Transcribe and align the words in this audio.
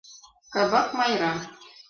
Кабак 0.53 0.89
Майра. 0.97 1.31